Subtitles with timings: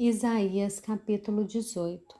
[0.00, 2.14] Isaías capítulo 18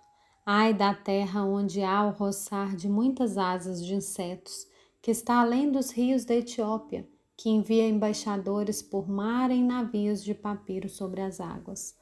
[0.45, 4.67] Ai da terra onde há o roçar de muitas asas de insetos,
[5.01, 10.35] que está além dos rios da Etiópia, que envia embaixadores por mar em navios de
[10.35, 11.95] papiro sobre as águas.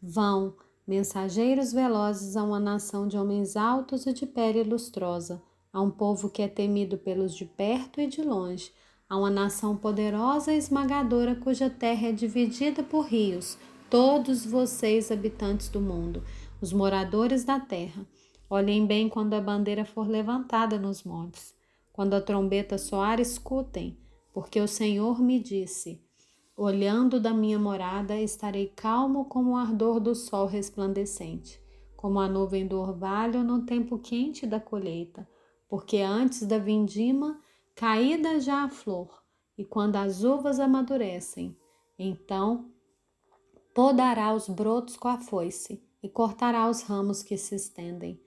[0.00, 0.54] Vão,
[0.86, 5.42] mensageiros velozes a uma nação de homens altos e de pele lustrosa,
[5.72, 8.70] a um povo que é temido pelos de perto e de longe,
[9.08, 13.58] a uma nação poderosa e esmagadora cuja terra é dividida por rios,
[13.94, 16.24] todos vocês, habitantes do mundo,
[16.60, 18.04] os moradores da terra.
[18.50, 21.54] Olhem bem quando a bandeira for levantada nos montes.
[21.92, 23.96] Quando a trombeta soar, escutem,
[24.32, 26.02] porque o Senhor me disse:
[26.56, 31.62] Olhando da minha morada, estarei calmo como o ardor do sol resplandecente,
[31.94, 35.24] como a nuvem do orvalho no tempo quente da colheita,
[35.68, 37.38] porque antes da vindima,
[37.76, 39.22] caída já a flor,
[39.56, 41.56] e quando as uvas amadurecem,
[41.96, 42.74] então
[43.74, 48.22] podará os brotos com a foice e cortará os ramos que se estendem.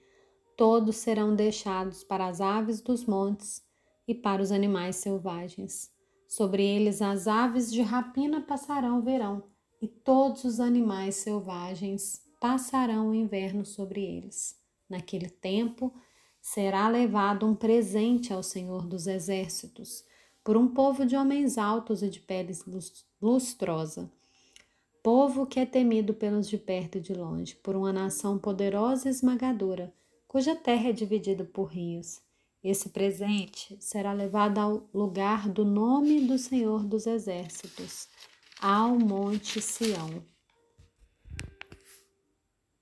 [0.54, 3.62] Todos serão deixados para as aves dos montes
[4.06, 5.90] e para os animais selvagens.
[6.28, 9.42] Sobre eles as aves de rapina passarão o verão,
[9.80, 14.54] e todos os animais selvagens passarão o inverno sobre eles.
[14.90, 15.94] Naquele tempo
[16.42, 20.04] será levado um presente ao Senhor dos Exércitos,
[20.44, 22.64] por um povo de homens altos e de peles
[23.20, 24.10] lustrosa
[25.10, 29.10] povo que é temido pelos de perto e de longe, por uma nação poderosa e
[29.10, 29.90] esmagadora,
[30.26, 32.20] cuja terra é dividida por rios.
[32.62, 38.06] Esse presente será levado ao lugar do nome do Senhor dos Exércitos,
[38.60, 40.22] ao Monte Sião.